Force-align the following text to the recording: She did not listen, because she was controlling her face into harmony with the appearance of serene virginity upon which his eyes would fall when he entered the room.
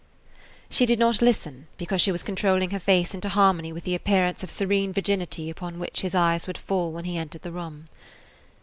She 0.67 0.87
did 0.87 0.97
not 0.97 1.21
listen, 1.21 1.67
because 1.77 2.01
she 2.01 2.11
was 2.11 2.23
controlling 2.23 2.71
her 2.71 2.79
face 2.79 3.13
into 3.13 3.29
harmony 3.29 3.71
with 3.71 3.83
the 3.83 3.93
appearance 3.93 4.41
of 4.41 4.49
serene 4.49 4.91
virginity 4.93 5.47
upon 5.47 5.77
which 5.77 6.01
his 6.01 6.15
eyes 6.15 6.47
would 6.47 6.57
fall 6.57 6.91
when 6.91 7.05
he 7.05 7.19
entered 7.19 7.43
the 7.43 7.51
room. 7.51 7.87